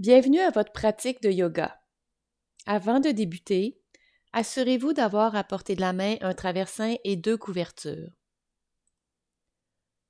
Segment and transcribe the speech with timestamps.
[0.00, 1.78] Bienvenue à votre pratique de yoga.
[2.64, 3.78] Avant de débuter,
[4.32, 8.08] assurez-vous d'avoir à portée de la main un traversin et deux couvertures.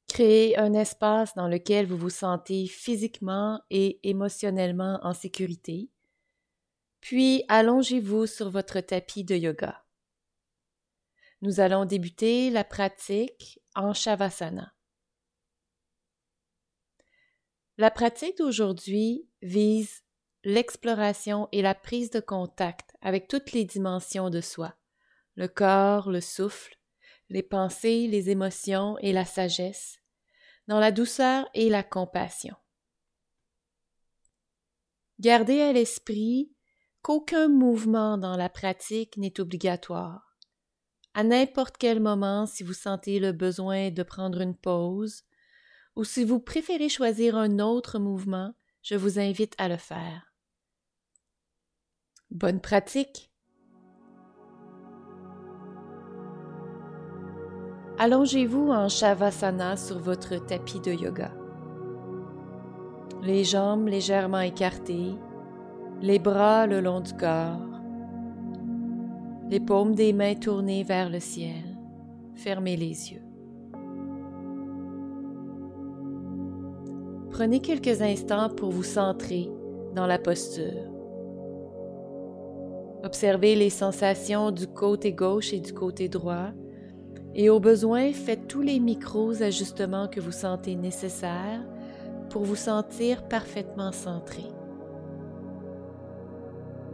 [0.06, 5.90] Créez un espace dans lequel vous vous sentez physiquement et émotionnellement en sécurité,
[7.00, 9.84] puis allongez-vous sur votre tapis de yoga.
[11.42, 14.72] Nous allons débuter la pratique en Shavasana.
[17.80, 20.02] La pratique d'aujourd'hui vise
[20.44, 24.74] l'exploration et la prise de contact avec toutes les dimensions de soi,
[25.34, 26.76] le corps, le souffle,
[27.30, 29.96] les pensées, les émotions et la sagesse,
[30.68, 32.54] dans la douceur et la compassion.
[35.18, 36.52] Gardez à l'esprit
[37.00, 40.36] qu'aucun mouvement dans la pratique n'est obligatoire.
[41.14, 45.24] À n'importe quel moment, si vous sentez le besoin de prendre une pause,
[45.96, 50.34] ou si vous préférez choisir un autre mouvement, je vous invite à le faire.
[52.30, 53.30] Bonne pratique!
[57.98, 61.32] Allongez-vous en Shavasana sur votre tapis de yoga.
[63.20, 65.14] Les jambes légèrement écartées,
[66.00, 67.60] les bras le long du corps,
[69.50, 71.76] les paumes des mains tournées vers le ciel.
[72.36, 73.29] Fermez les yeux.
[77.40, 79.48] Prenez quelques instants pour vous centrer
[79.94, 80.84] dans la posture.
[83.02, 86.50] Observez les sensations du côté gauche et du côté droit
[87.34, 91.62] et au besoin faites tous les micros ajustements que vous sentez nécessaires
[92.28, 94.44] pour vous sentir parfaitement centré.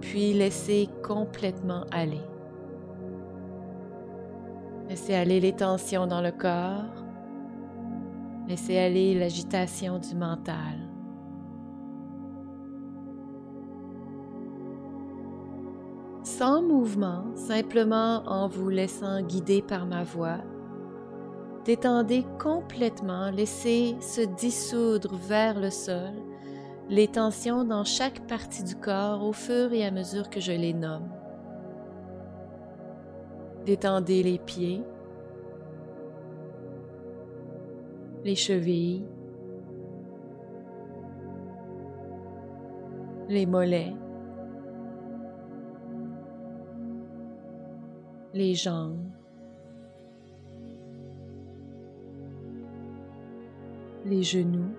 [0.01, 2.23] Puis laissez complètement aller.
[4.89, 7.06] Laissez aller les tensions dans le corps,
[8.49, 10.79] Laissez aller l'agitation du mental.
[16.23, 20.39] Sans mouvement, simplement en vous laissant guider par ma voix,
[21.65, 26.13] détendez complètement, laissez se dissoudre vers le sol
[26.89, 30.73] les tensions dans chaque partie du corps au fur et à mesure que je les
[30.73, 31.09] nomme.
[33.65, 34.83] Détendez les pieds,
[38.27, 39.05] les chevilles,
[43.29, 43.95] les mollets,
[48.35, 48.99] les jambes,
[54.05, 54.75] les genoux,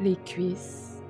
[0.00, 1.02] les cuisses,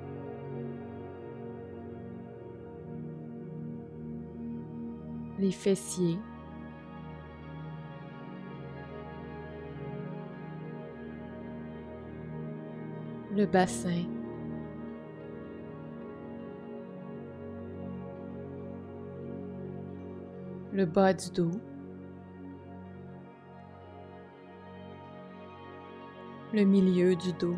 [5.37, 6.17] les fessiers,
[13.35, 14.05] le bassin.
[20.71, 21.51] Le bas du dos.
[26.53, 27.55] Le milieu du dos.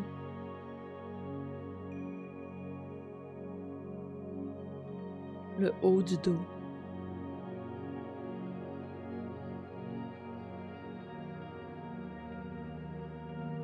[5.59, 6.54] Le haut du dos.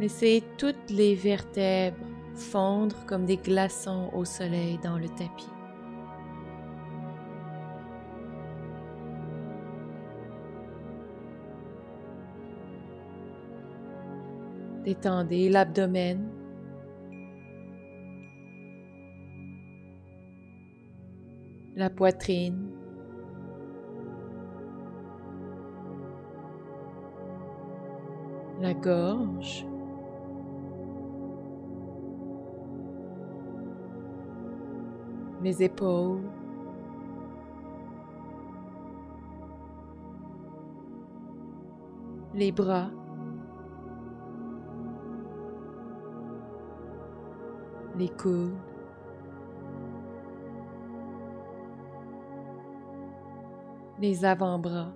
[0.01, 1.95] Laissez toutes les vertèbres
[2.33, 5.45] fondre comme des glaçons au soleil dans le tapis.
[14.83, 16.27] Détendez l'abdomen.
[21.75, 22.71] La poitrine.
[28.59, 29.67] La gorge.
[35.41, 36.21] Les épaules,
[42.33, 42.89] les bras,
[47.97, 48.55] les coudes,
[53.99, 54.93] les avant-bras.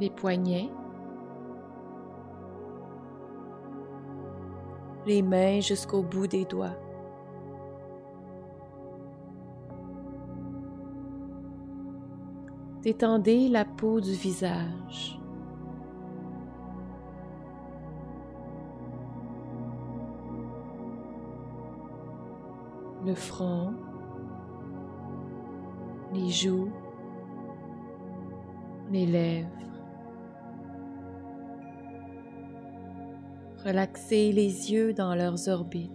[0.00, 0.70] les poignets,
[5.06, 6.76] les mains jusqu'au bout des doigts.
[12.82, 15.18] Détendez la peau du visage.
[23.04, 23.74] Le front,
[26.12, 26.70] les joues,
[28.90, 29.69] les lèvres.
[33.64, 35.90] Relaxez les yeux dans leurs orbites.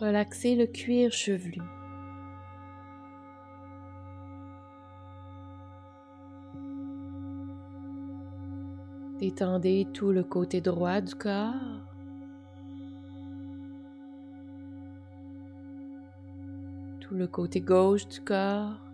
[0.00, 1.60] Relaxez le cuir chevelu.
[9.18, 11.52] Détendez tout le côté droit du corps.
[17.00, 18.87] Tout le côté gauche du corps.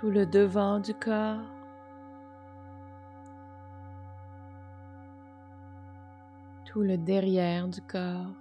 [0.00, 1.44] Tout le devant du corps.
[6.64, 8.32] Tout le derrière du corps.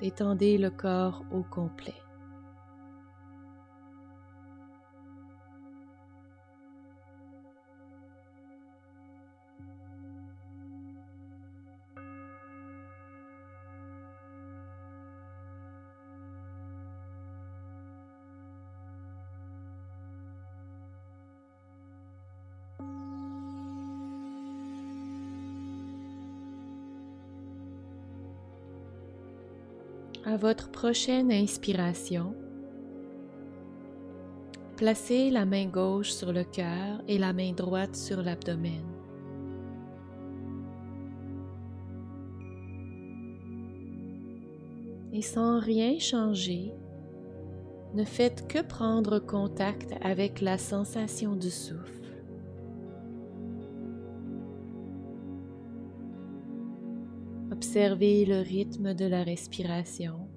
[0.00, 1.94] Détendez le corps au complet.
[30.78, 32.36] Prochaine inspiration,
[34.76, 38.86] placez la main gauche sur le cœur et la main droite sur l'abdomen.
[45.12, 46.72] Et sans rien changer,
[47.94, 52.14] ne faites que prendre contact avec la sensation du souffle.
[57.50, 60.27] Observez le rythme de la respiration.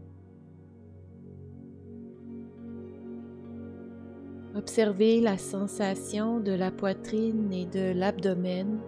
[4.54, 8.80] Observez la sensation de la poitrine et de l'abdomen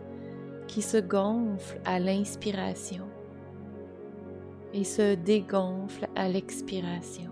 [0.67, 3.05] qui se gonflent à l'inspiration
[4.73, 7.31] et se dégonflent à l'expiration.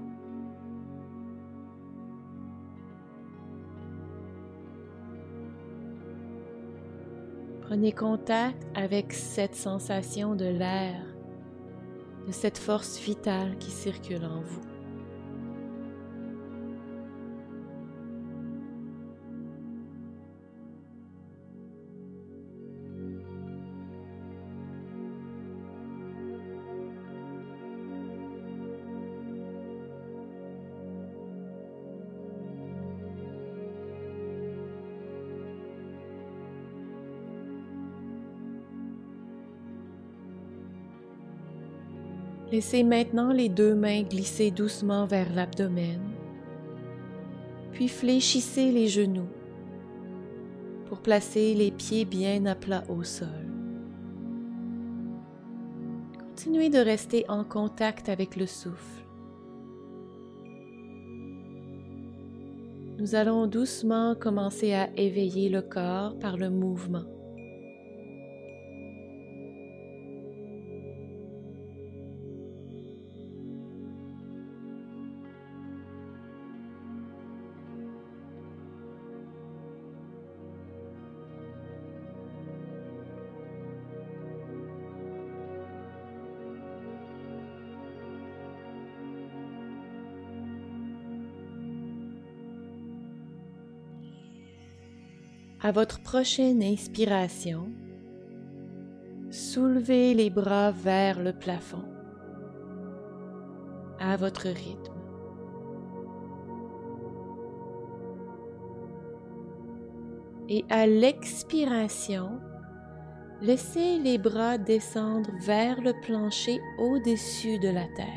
[7.64, 11.04] Prenez contact avec cette sensation de l'air,
[12.28, 14.71] de cette force vitale qui circule en vous.
[42.52, 46.02] Laissez maintenant les deux mains glisser doucement vers l'abdomen,
[47.72, 49.30] puis fléchissez les genoux
[50.88, 53.30] pour placer les pieds bien à plat au sol.
[56.20, 59.06] Continuez de rester en contact avec le souffle.
[63.00, 67.06] Nous allons doucement commencer à éveiller le corps par le mouvement.
[95.72, 97.70] À votre prochaine inspiration,
[99.30, 101.86] soulevez les bras vers le plafond
[103.98, 104.94] à votre rythme.
[110.50, 112.42] Et à l'expiration,
[113.42, 118.08] laissez les bras descendre vers le plancher au-dessus de la tête.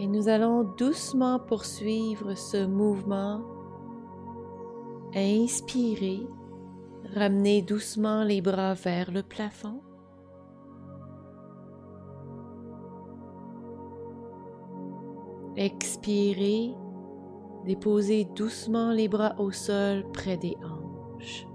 [0.00, 3.40] Et nous allons doucement poursuivre ce mouvement
[5.14, 6.26] Inspirez,
[7.14, 9.80] ramenez doucement les bras vers le plafond.
[15.56, 16.74] Expirez,
[17.64, 21.46] déposez doucement les bras au sol près des hanches.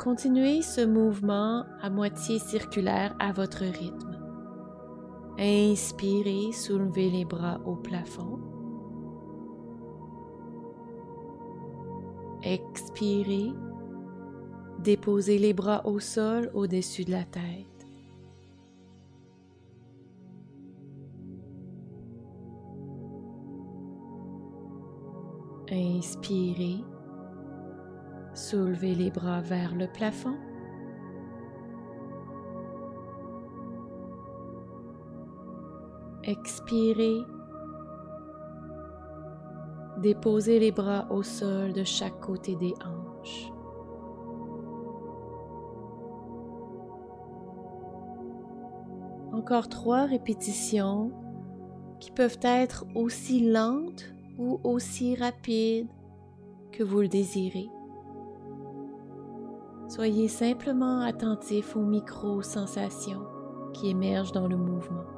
[0.00, 4.15] Continuez ce mouvement à moitié circulaire à votre rythme.
[5.38, 8.38] Inspirez, soulevez les bras au plafond.
[12.42, 13.52] Expirez,
[14.78, 17.66] déposez les bras au sol au-dessus de la tête.
[25.70, 26.84] Inspirez,
[28.32, 30.38] soulevez les bras vers le plafond.
[36.28, 37.24] Expirez.
[39.98, 43.52] Déposez les bras au sol de chaque côté des hanches.
[49.32, 51.12] Encore trois répétitions
[52.00, 55.86] qui peuvent être aussi lentes ou aussi rapides
[56.72, 57.68] que vous le désirez.
[59.86, 63.22] Soyez simplement attentif aux micro-sensations
[63.72, 65.15] qui émergent dans le mouvement.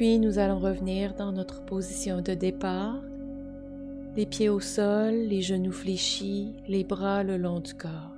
[0.00, 3.02] Puis nous allons revenir dans notre position de départ,
[4.16, 8.16] les pieds au sol, les genoux fléchis, les bras le long du corps.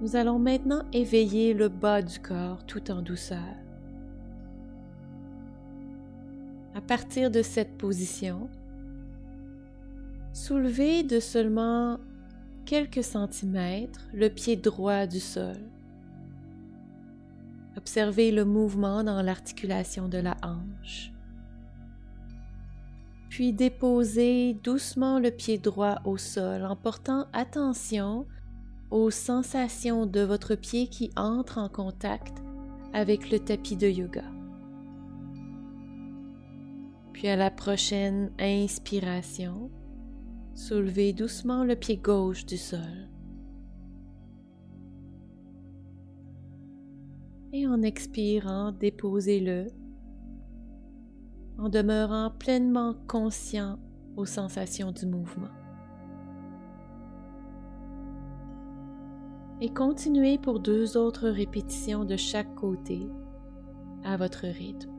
[0.00, 3.56] Nous allons maintenant éveiller le bas du corps tout en douceur.
[6.76, 8.48] À partir de cette position,
[10.40, 11.98] Soulevez de seulement
[12.64, 15.56] quelques centimètres le pied droit du sol.
[17.76, 21.12] Observez le mouvement dans l'articulation de la hanche.
[23.28, 28.24] Puis déposez doucement le pied droit au sol en portant attention
[28.92, 32.38] aux sensations de votre pied qui entre en contact
[32.92, 34.24] avec le tapis de yoga.
[37.12, 39.68] Puis à la prochaine inspiration,
[40.58, 43.08] Soulevez doucement le pied gauche du sol.
[47.52, 49.68] Et en expirant, déposez-le
[51.58, 53.78] en demeurant pleinement conscient
[54.16, 55.54] aux sensations du mouvement.
[59.60, 63.08] Et continuez pour deux autres répétitions de chaque côté
[64.02, 64.97] à votre rythme.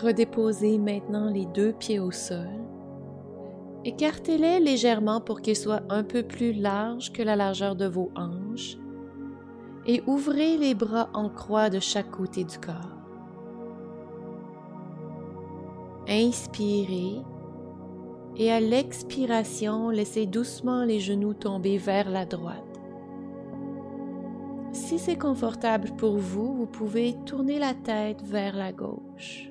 [0.00, 2.48] Redéposez maintenant les deux pieds au sol.
[3.84, 8.76] Écartez-les légèrement pour qu'ils soient un peu plus larges que la largeur de vos hanches
[9.86, 12.96] et ouvrez les bras en croix de chaque côté du corps.
[16.08, 17.22] Inspirez
[18.36, 22.62] et à l'expiration, laissez doucement les genoux tomber vers la droite.
[24.72, 29.50] Si c'est confortable pour vous, vous pouvez tourner la tête vers la gauche.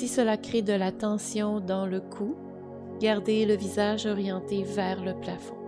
[0.00, 2.34] Si cela crée de la tension dans le cou,
[3.00, 5.58] gardez le visage orienté vers le plafond.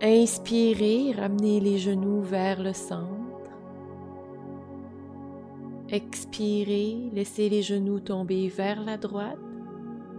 [0.00, 3.52] Inspirez, ramenez les genoux vers le centre.
[5.90, 9.36] Expirez, laissez les genoux tomber vers la droite,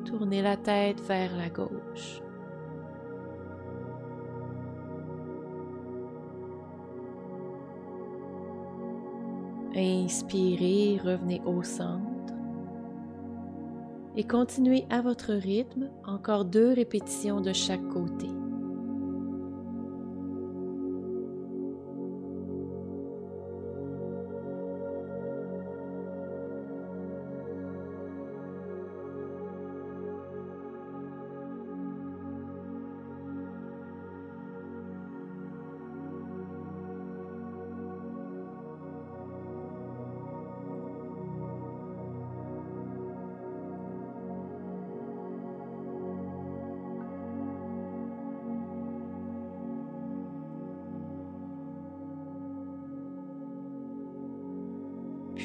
[0.05, 2.21] tournez la tête vers la gauche.
[9.75, 12.33] Inspirez, revenez au centre.
[14.15, 18.27] Et continuez à votre rythme, encore deux répétitions de chaque côté.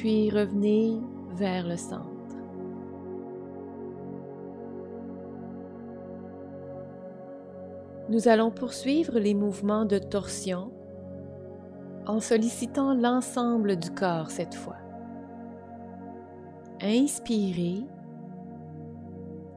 [0.05, 2.05] Puis revenez vers le centre.
[8.09, 10.71] Nous allons poursuivre les mouvements de torsion
[12.05, 14.77] en sollicitant l'ensemble du corps cette fois.
[16.83, 17.81] Inspirez.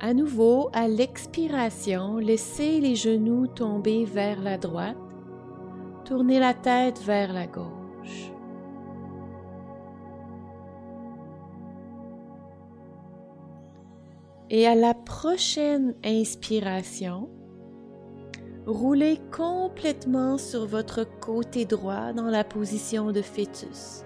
[0.01, 4.97] À nouveau, à l'expiration, laissez les genoux tomber vers la droite.
[6.07, 8.33] Tournez la tête vers la gauche.
[14.51, 17.29] Et à la prochaine inspiration,
[18.67, 24.05] roulez complètement sur votre côté droit dans la position de fœtus.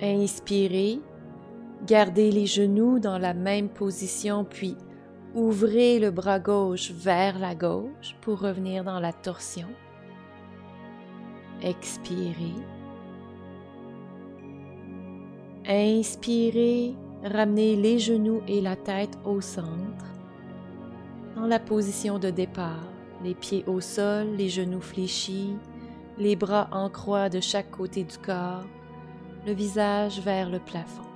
[0.00, 1.00] Inspirez,
[1.86, 4.76] gardez les genoux dans la même position, puis
[5.34, 9.68] ouvrez le bras gauche vers la gauche pour revenir dans la torsion.
[11.62, 12.54] Expirez.
[15.66, 20.04] Inspirez, ramenez les genoux et la tête au centre,
[21.36, 22.86] dans la position de départ,
[23.22, 25.56] les pieds au sol, les genoux fléchis,
[26.18, 28.64] les bras en croix de chaque côté du corps,
[29.46, 31.13] le visage vers le plafond.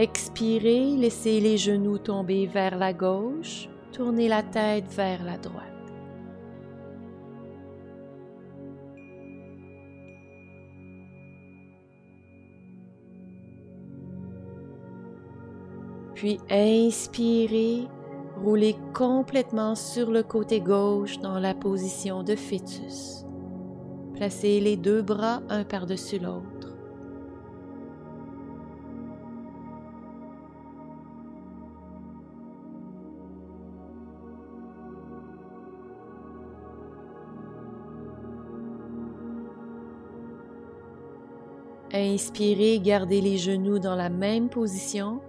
[0.00, 5.64] Expirez, laissez les genoux tomber vers la gauche, tournez la tête vers la droite.
[16.14, 17.88] Puis inspirez,
[18.40, 23.24] roulez complètement sur le côté gauche dans la position de fœtus.
[24.14, 26.57] Placez les deux bras un par-dessus l'autre.
[41.98, 45.20] Inspirez, gardez les genoux dans la même position,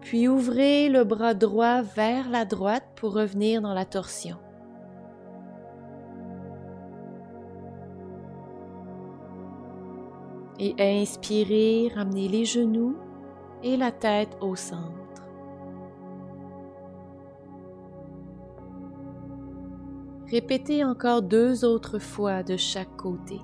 [0.00, 4.36] puis ouvrez le bras droit vers la droite pour revenir dans la torsion.
[10.60, 12.94] et inspirez, ramenez les genoux
[13.62, 15.24] et la tête au centre.
[20.26, 23.40] Répétez encore deux autres fois de chaque côté.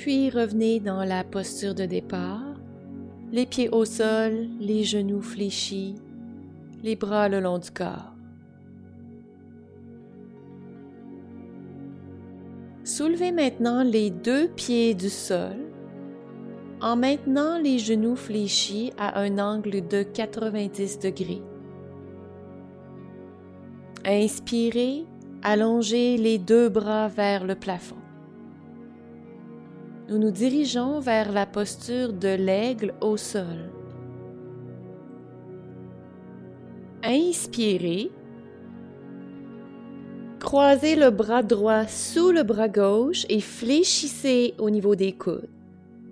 [0.00, 2.54] Puis revenez dans la posture de départ,
[3.32, 5.94] les pieds au sol, les genoux fléchis,
[6.82, 8.14] les bras le long du corps.
[12.82, 15.58] Soulevez maintenant les deux pieds du sol
[16.80, 21.42] en maintenant les genoux fléchis à un angle de 90 degrés.
[24.06, 25.04] Inspirez,
[25.42, 27.99] allongez les deux bras vers le plafond.
[30.10, 33.70] Nous nous dirigeons vers la posture de l'aigle au sol.
[37.04, 38.10] Inspirez.
[40.40, 45.48] Croisez le bras droit sous le bras gauche et fléchissez au niveau des coudes.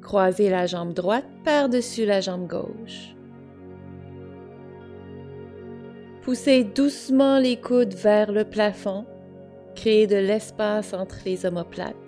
[0.01, 3.17] Croisez la jambe droite par-dessus la jambe gauche.
[6.23, 9.07] Poussez doucement les coudes vers le plafond.
[9.75, 12.08] Créez de l'espace entre les omoplates.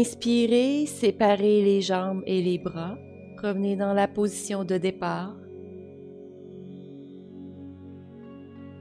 [0.00, 2.96] Inspirez, séparez les jambes et les bras.
[3.42, 5.36] Revenez dans la position de départ.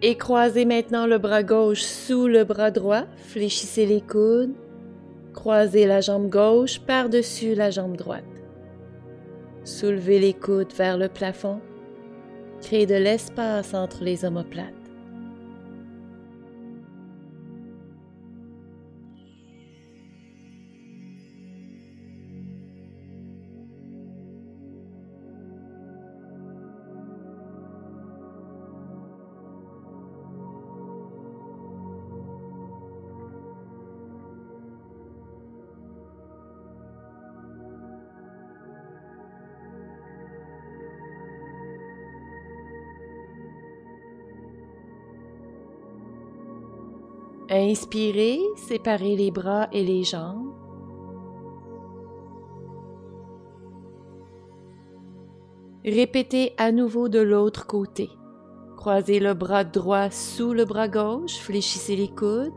[0.01, 3.03] Et croisez maintenant le bras gauche sous le bras droit.
[3.17, 4.55] Fléchissez les coudes.
[5.33, 8.23] Croisez la jambe gauche par-dessus la jambe droite.
[9.65, 11.59] Soulevez les coudes vers le plafond.
[12.61, 14.78] Créez de l'espace entre les omoplates.
[47.51, 50.53] Inspirez, séparez les bras et les jambes.
[55.83, 58.11] Répétez à nouveau de l'autre côté.
[58.77, 62.53] Croisez le bras droit sous le bras gauche, fléchissez les coudes.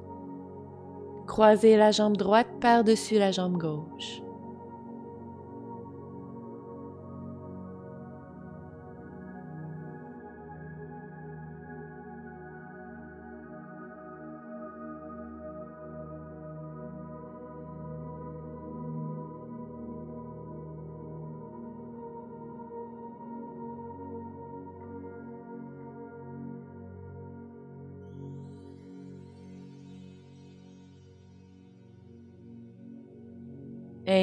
[1.27, 4.21] Croisez la jambe droite par-dessus la jambe gauche.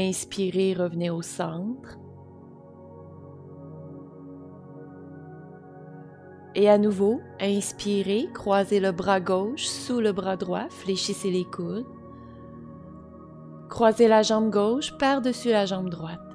[0.10, 2.00] Inspirez, revenez au centre.
[6.56, 11.86] Et à nouveau, inspirez, croisez le bras gauche sous le bras droit, fléchissez les coudes.
[13.70, 16.29] Croisez la jambe gauche par-dessus la jambe droite.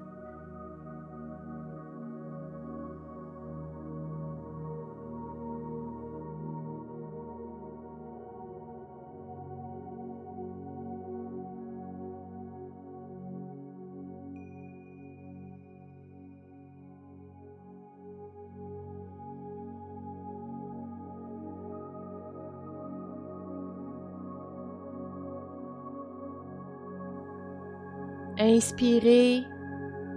[28.54, 29.42] Inspirez,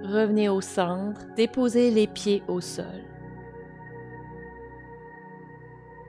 [0.04, 3.04] revenez au centre, déposez les pieds au sol.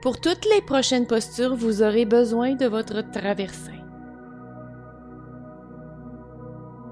[0.03, 3.81] Pour toutes les prochaines postures, vous aurez besoin de votre traversin.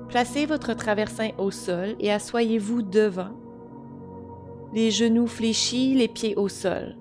[0.09, 3.37] Placez votre traversin au sol et assoyez-vous devant,
[4.73, 6.97] les genoux fléchis, les pieds au sol.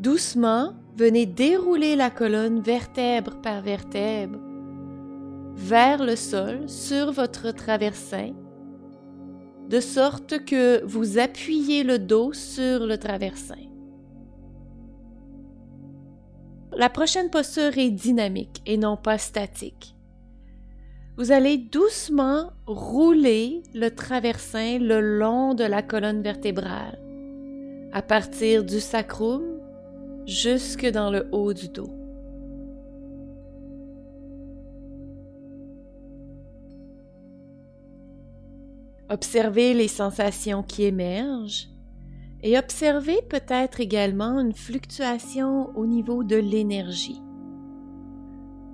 [0.00, 4.43] Doucement, venez dérouler la colonne vertèbre par vertèbre
[5.54, 8.32] vers le sol sur votre traversin,
[9.68, 13.54] de sorte que vous appuyez le dos sur le traversin.
[16.76, 19.94] La prochaine posture est dynamique et non pas statique.
[21.16, 26.98] Vous allez doucement rouler le traversin le long de la colonne vertébrale,
[27.92, 29.44] à partir du sacrum
[30.26, 32.03] jusque dans le haut du dos.
[39.10, 41.68] Observez les sensations qui émergent
[42.42, 47.20] et observez peut-être également une fluctuation au niveau de l'énergie.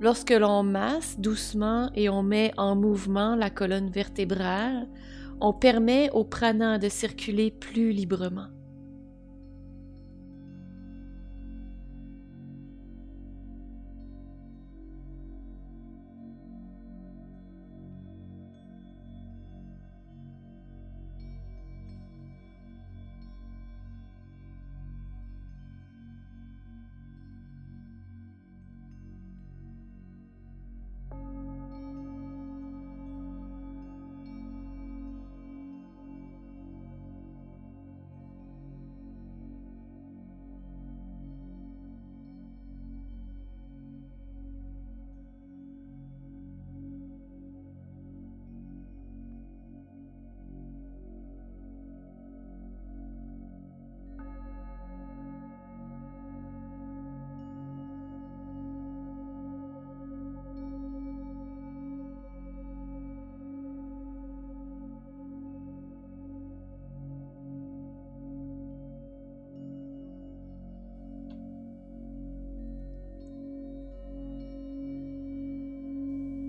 [0.00, 4.88] Lorsque l'on masse doucement et on met en mouvement la colonne vertébrale,
[5.40, 8.48] on permet au prana de circuler plus librement.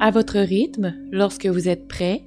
[0.01, 2.23] À votre rythme lorsque vous êtes prêt.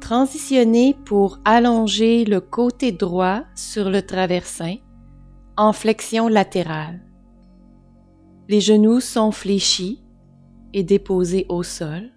[0.00, 4.76] Transitionnez pour allonger le côté droit sur le traversin
[5.56, 7.00] en flexion latérale.
[8.48, 10.00] Les genoux sont fléchis
[10.72, 12.12] et déposés au sol.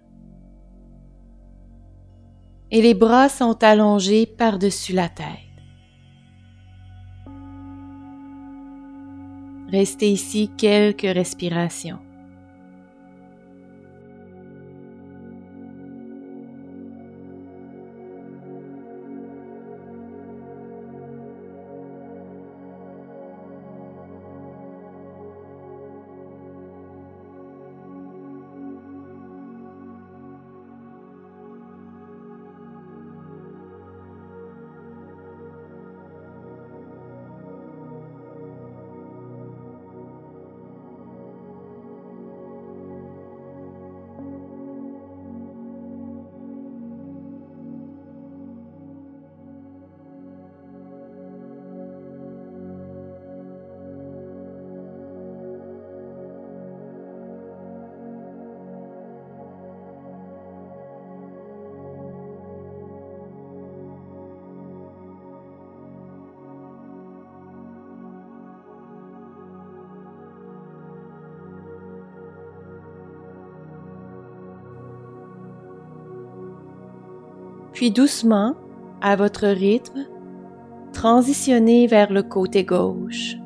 [2.70, 5.26] Et les bras sont allongés par-dessus la tête.
[9.68, 11.98] Restez ici quelques respirations.
[77.72, 78.54] Puis doucement,
[79.00, 80.06] à votre rythme,
[80.92, 83.36] transitionnez vers le côté gauche.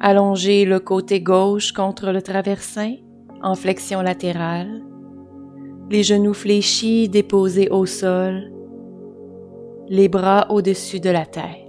[0.00, 2.94] Allongez le côté gauche contre le traversin
[3.42, 4.82] en flexion latérale,
[5.90, 8.52] les genoux fléchis déposés au sol,
[9.88, 11.67] les bras au-dessus de la tête.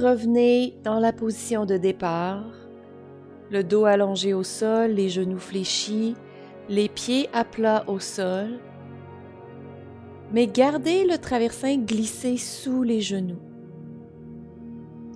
[0.00, 2.44] Revenez dans la position de départ,
[3.50, 6.14] le dos allongé au sol, les genoux fléchis,
[6.68, 8.58] les pieds à plat au sol,
[10.32, 13.42] mais gardez le traversin glissé sous les genoux.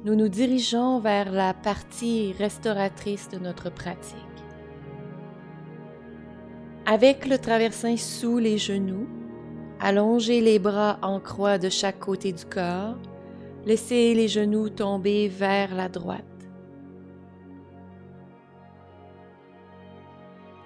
[0.05, 4.19] Nous nous dirigeons vers la partie restauratrice de notre pratique.
[6.87, 9.07] Avec le traversin sous les genoux,
[9.81, 12.99] allongez les bras en croix de chaque côté du corps
[13.67, 16.25] Laissez les genoux tomber vers la droite.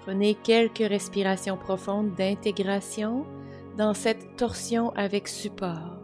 [0.01, 3.25] Prenez quelques respirations profondes d'intégration
[3.77, 5.98] dans cette torsion avec support.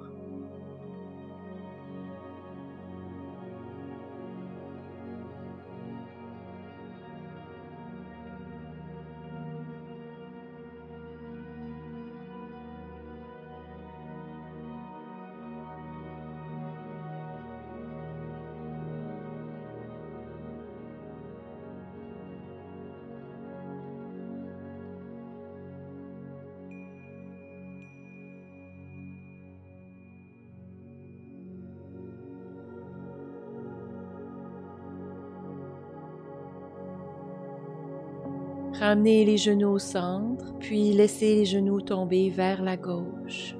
[38.87, 43.55] Ramenez les genoux au centre, puis laissez les genoux tomber vers la gauche.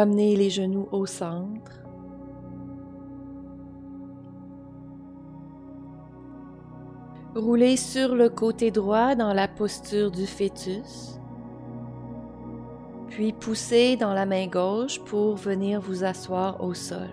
[0.00, 1.84] Ramenez les genoux au centre.
[7.34, 11.20] Roulez sur le côté droit dans la posture du fœtus.
[13.08, 17.10] Puis poussez dans la main gauche pour venir vous asseoir au sol.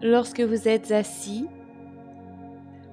[0.00, 1.46] Lorsque vous êtes assis,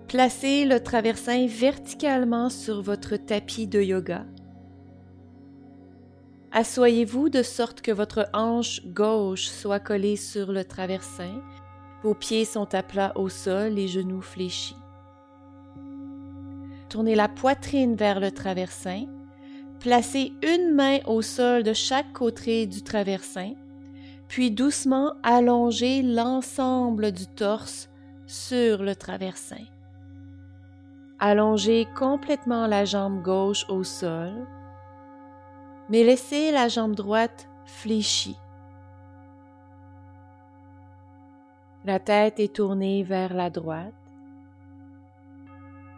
[0.08, 4.26] Placez le traversin verticalement sur votre tapis de yoga.
[6.52, 11.42] Assoyez-vous de sorte que votre hanche gauche soit collée sur le traversin.
[12.04, 14.78] Vos pieds sont à plat au sol, les genoux fléchis.
[16.88, 19.08] Tournez la poitrine vers le traversin.
[19.80, 23.54] Placez une main au sol de chaque côté du traversin,
[24.28, 27.90] puis doucement allongez l'ensemble du torse
[28.28, 29.66] sur le traversin.
[31.28, 34.46] Allongez complètement la jambe gauche au sol,
[35.90, 38.38] mais laissez la jambe droite fléchie.
[41.84, 43.96] La tête est tournée vers la droite.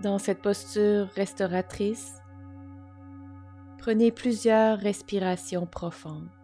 [0.02, 2.22] Dans cette posture restauratrice,
[3.80, 6.37] prenez plusieurs respirations profondes.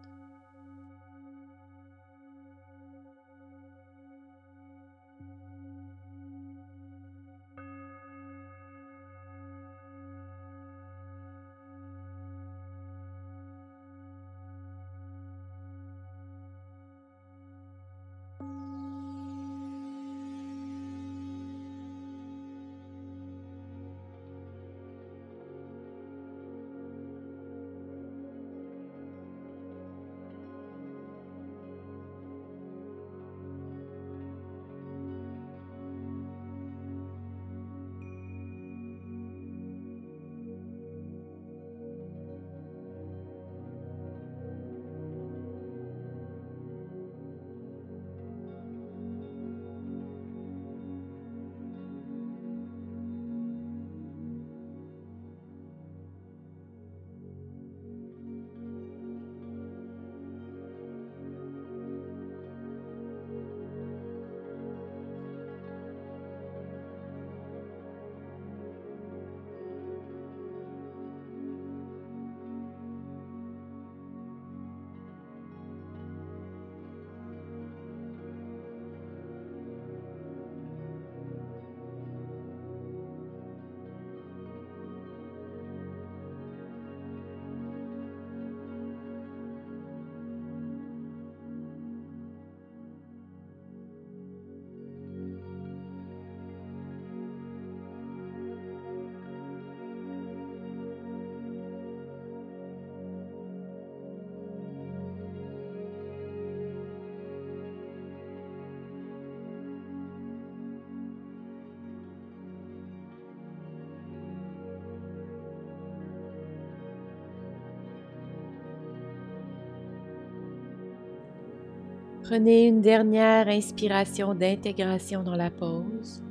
[122.24, 126.22] Prenez une dernière inspiration d'intégration dans la pause.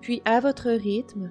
[0.00, 1.30] Puis à votre rythme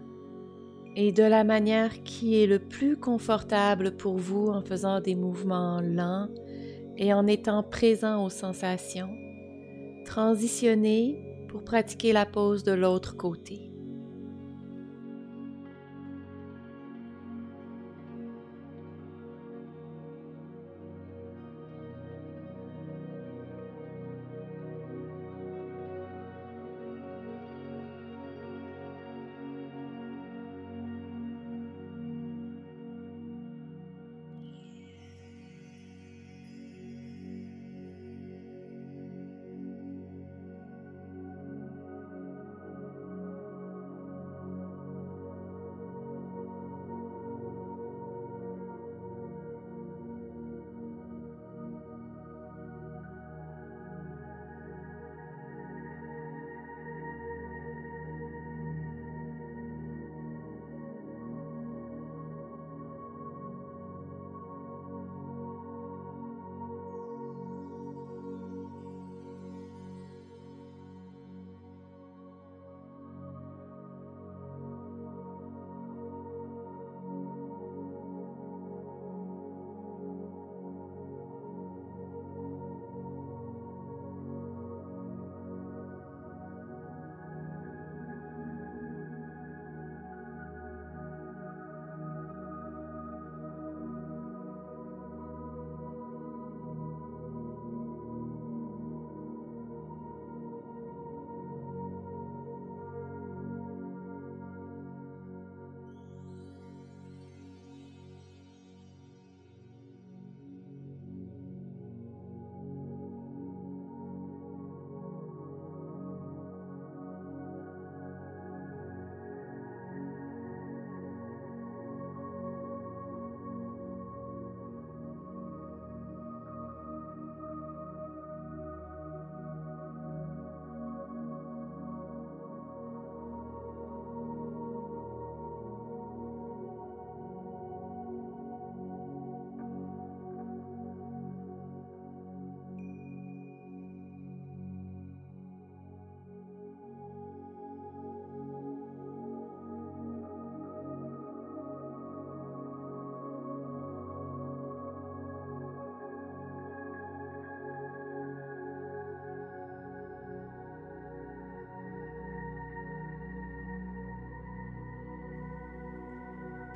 [0.95, 5.81] et de la manière qui est le plus confortable pour vous en faisant des mouvements
[5.81, 6.29] lents
[6.95, 9.13] et en étant présent aux sensations,
[10.05, 13.66] transitionnez pour pratiquer la pause de l'autre côté.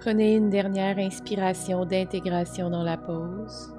[0.01, 3.71] Prenez une dernière inspiration d'intégration dans la pause.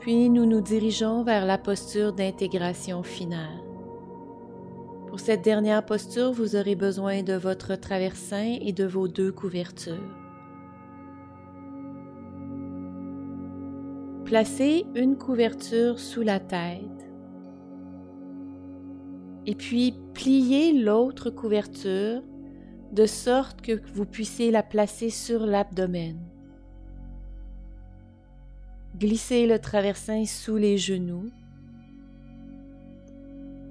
[0.00, 3.62] Puis nous nous dirigeons vers la posture d'intégration finale.
[5.06, 10.16] Pour cette dernière posture, vous aurez besoin de votre traversin et de vos deux couvertures.
[14.24, 17.08] Placez une couverture sous la tête
[19.46, 22.20] et puis pliez l'autre couverture
[22.96, 26.18] de sorte que vous puissiez la placer sur l'abdomen.
[28.98, 31.30] Glissez le traversin sous les genoux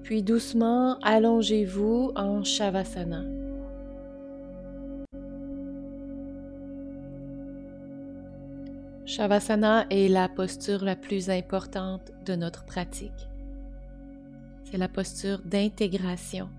[0.05, 3.23] puis doucement allongez-vous en Shavasana.
[9.07, 13.27] Shavasana est la posture la plus importante de notre pratique.
[14.65, 16.49] C'est la posture d'intégration.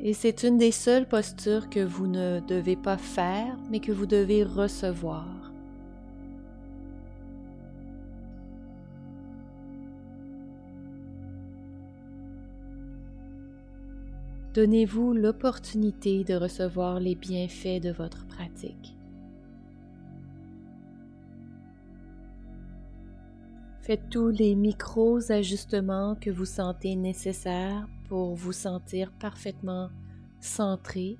[0.00, 4.06] Et c'est une des seules postures que vous ne devez pas faire, mais que vous
[4.06, 5.26] devez recevoir.
[14.54, 18.96] Donnez-vous l'opportunité de recevoir les bienfaits de votre pratique.
[23.82, 29.90] Faites tous les micros-ajustements que vous sentez nécessaires pour vous sentir parfaitement
[30.40, 31.18] centré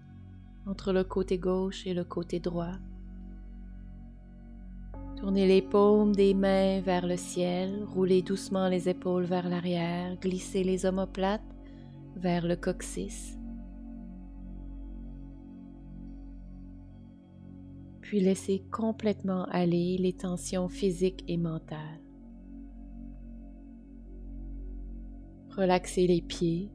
[0.67, 2.75] entre le côté gauche et le côté droit.
[5.17, 10.63] Tournez les paumes des mains vers le ciel, roulez doucement les épaules vers l'arrière, glissez
[10.63, 11.41] les omoplates
[12.17, 13.39] vers le coccyx.
[18.03, 22.01] Puis laissez complètement aller les tensions physiques et mentales.
[25.57, 26.71] Relaxez les pieds,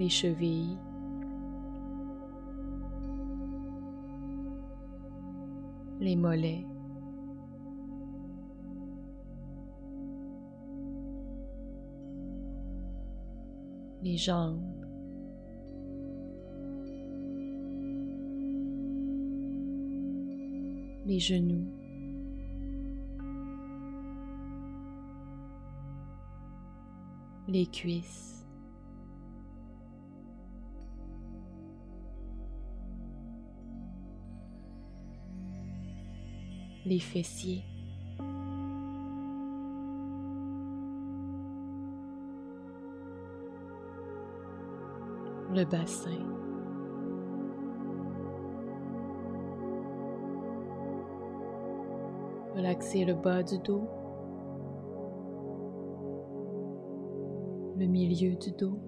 [0.00, 0.78] les chevilles,
[6.00, 6.66] les mollets.
[14.02, 14.80] les jambes.
[21.06, 21.66] les genoux,
[27.48, 28.39] les cuisses,
[36.90, 37.62] les fessiers.
[45.52, 46.10] le bassin.
[52.54, 53.88] Relaxez le bas du dos,
[57.76, 58.78] le milieu du dos,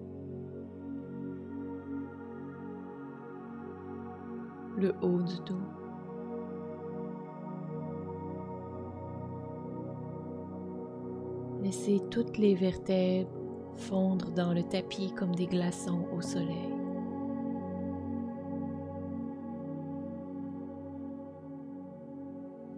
[4.77, 5.82] le haut du dos.
[11.63, 13.29] Laissez toutes les vertèbres
[13.77, 16.73] fondre dans le tapis comme des glaçons au soleil.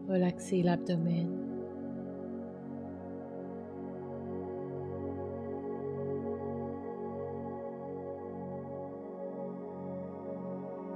[0.07, 1.31] Relaxez l'abdomen.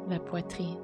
[0.09, 0.77] La poitrine.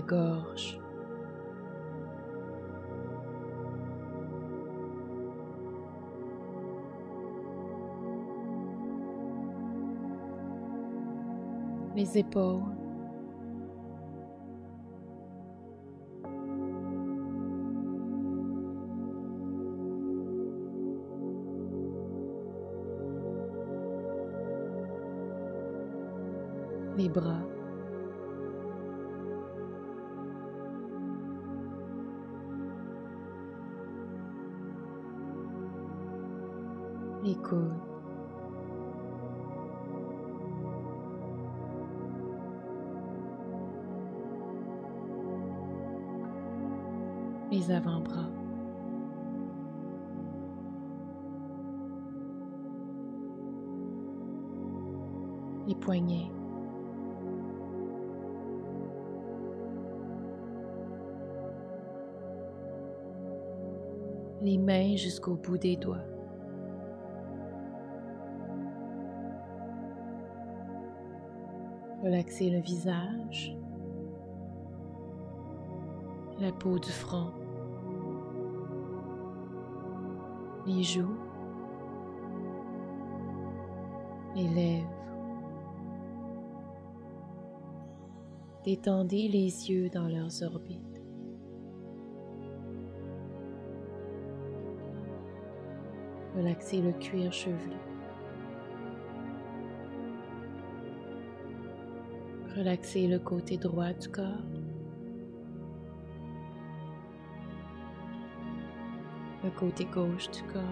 [0.00, 0.78] Gorge.
[11.96, 12.62] Les épaules.
[26.96, 27.47] Les bras.
[47.50, 48.28] Les avant-bras.
[55.66, 56.30] Les poignets.
[64.40, 66.17] les mains jusqu'au bout des doigts.
[72.18, 73.56] Relaxez le visage,
[76.40, 77.30] la peau du front,
[80.66, 81.14] les joues,
[84.34, 84.88] les lèvres.
[88.64, 91.00] Détendez les yeux dans leurs orbites.
[96.36, 97.76] Relaxez le cuir chevelu.
[102.58, 104.24] Relaxez le côté droit du corps.
[109.44, 110.62] Le côté gauche du corps.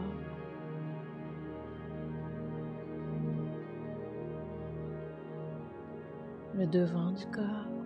[6.56, 7.76] Le devant du corps.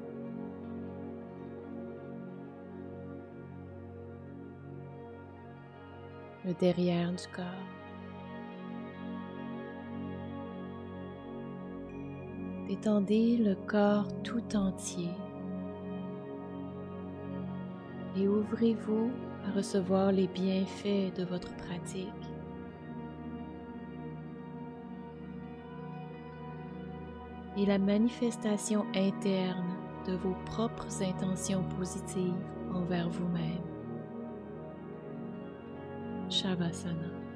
[6.45, 7.80] le derrière du corps.
[12.71, 15.11] Détendez le corps tout entier
[18.17, 19.11] et ouvrez-vous
[19.45, 22.07] à recevoir les bienfaits de votre pratique.
[27.57, 29.75] et la manifestation interne
[30.07, 32.33] de vos propres intentions positives
[32.73, 33.59] envers vous-même.
[36.31, 37.30] Shavasana.